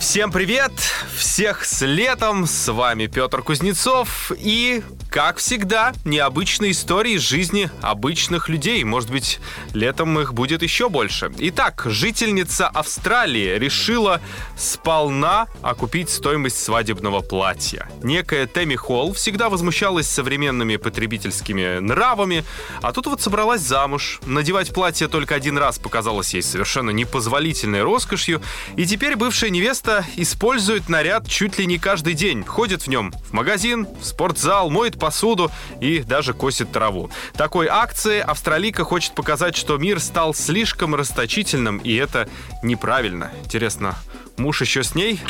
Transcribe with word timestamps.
Всем 0.00 0.32
привет! 0.32 0.72
Всех 1.14 1.62
с 1.62 1.84
летом! 1.84 2.46
С 2.46 2.72
вами 2.72 3.06
Петр 3.06 3.42
Кузнецов 3.42 4.32
и, 4.34 4.82
как 5.10 5.36
всегда, 5.36 5.92
необычные 6.06 6.70
истории 6.70 7.12
из 7.12 7.20
жизни 7.20 7.70
обычных 7.82 8.48
людей. 8.48 8.82
Может 8.82 9.10
быть, 9.10 9.40
летом 9.74 10.18
их 10.18 10.32
будет 10.32 10.62
еще 10.62 10.88
больше. 10.88 11.30
Итак, 11.36 11.82
жительница 11.84 12.66
Австралии 12.66 13.58
решила 13.58 14.22
сполна 14.56 15.48
окупить 15.60 16.08
стоимость 16.08 16.64
свадебного 16.64 17.20
платья. 17.20 17.86
Некая 18.02 18.46
Тэмми 18.46 18.76
Холл 18.76 19.12
всегда 19.12 19.50
возмущалась 19.50 20.08
современными 20.08 20.76
потребительскими 20.76 21.78
нравами, 21.78 22.44
а 22.80 22.92
тут 22.92 23.06
вот 23.06 23.20
собралась 23.20 23.60
замуж. 23.60 24.18
Надевать 24.24 24.72
платье 24.72 25.08
только 25.08 25.34
один 25.34 25.58
раз 25.58 25.78
показалось 25.78 26.32
ей 26.32 26.42
совершенно 26.42 26.88
непозволительной 26.90 27.82
роскошью, 27.82 28.40
и 28.76 28.86
теперь 28.86 29.14
бывшая 29.16 29.50
невеста 29.50 29.89
часто 29.90 30.04
использует 30.16 30.88
наряд 30.88 31.28
чуть 31.28 31.58
ли 31.58 31.66
не 31.66 31.78
каждый 31.78 32.14
день. 32.14 32.44
Ходит 32.44 32.82
в 32.82 32.86
нем 32.86 33.12
в 33.12 33.32
магазин, 33.32 33.88
в 34.00 34.04
спортзал, 34.04 34.70
моет 34.70 34.98
посуду 34.98 35.50
и 35.80 36.00
даже 36.00 36.32
косит 36.32 36.70
траву. 36.70 37.10
Такой 37.34 37.66
акции 37.66 38.20
австралийка 38.20 38.84
хочет 38.84 39.14
показать, 39.14 39.56
что 39.56 39.78
мир 39.78 40.00
стал 40.00 40.34
слишком 40.34 40.94
расточительным, 40.94 41.78
и 41.78 41.94
это 41.94 42.28
неправильно. 42.62 43.30
Интересно, 43.44 43.96
муж 44.36 44.60
еще 44.60 44.82
с 44.82 44.94
ней? 44.94 45.20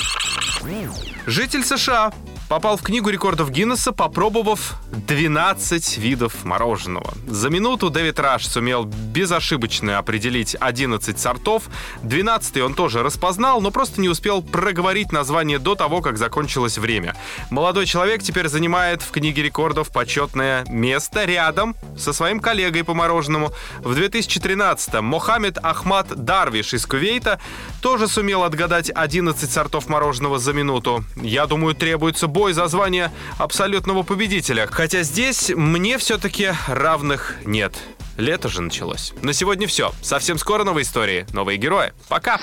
Житель 1.26 1.64
США 1.64 2.12
попал 2.50 2.76
в 2.76 2.82
книгу 2.82 3.10
рекордов 3.10 3.52
Гиннесса, 3.52 3.92
попробовав 3.92 4.74
12 4.90 5.98
видов 5.98 6.44
мороженого. 6.44 7.14
За 7.28 7.48
минуту 7.48 7.90
Дэвид 7.90 8.18
Раш 8.18 8.44
сумел 8.44 8.86
безошибочно 8.86 9.98
определить 9.98 10.56
11 10.58 11.16
сортов. 11.16 11.68
12 12.02 12.56
он 12.62 12.74
тоже 12.74 13.04
распознал, 13.04 13.60
но 13.60 13.70
просто 13.70 14.00
не 14.00 14.08
успел 14.08 14.42
проговорить 14.42 15.12
название 15.12 15.60
до 15.60 15.76
того, 15.76 16.00
как 16.00 16.18
закончилось 16.18 16.76
время. 16.76 17.14
Молодой 17.50 17.86
человек 17.86 18.20
теперь 18.20 18.48
занимает 18.48 19.00
в 19.00 19.12
книге 19.12 19.44
рекордов 19.44 19.92
почетное 19.92 20.64
место 20.68 21.26
рядом 21.26 21.76
со 21.96 22.12
своим 22.12 22.40
коллегой 22.40 22.82
по 22.82 22.94
мороженому. 22.94 23.52
В 23.78 23.96
2013-м 23.96 25.04
Мохаммед 25.04 25.56
Ахмад 25.62 26.24
Дарвиш 26.24 26.74
из 26.74 26.84
Кувейта 26.84 27.38
тоже 27.80 28.08
сумел 28.08 28.42
отгадать 28.42 28.90
11 28.92 29.48
сортов 29.48 29.88
мороженого 29.88 30.40
за 30.40 30.52
минуту. 30.52 31.04
Я 31.14 31.46
думаю, 31.46 31.76
требуется 31.76 32.26
больше 32.26 32.39
бой 32.40 32.54
за 32.54 32.68
звание 32.68 33.12
абсолютного 33.36 34.02
победителя. 34.02 34.66
Хотя 34.66 35.02
здесь 35.02 35.50
мне 35.54 35.98
все-таки 35.98 36.52
равных 36.68 37.34
нет. 37.44 37.74
Лето 38.16 38.48
же 38.48 38.62
началось. 38.62 39.12
На 39.20 39.34
сегодня 39.34 39.66
все. 39.66 39.92
Совсем 40.00 40.38
скоро 40.38 40.64
новые 40.64 40.84
истории, 40.84 41.26
новые 41.34 41.58
герои. 41.58 41.92
Пока! 42.08 42.40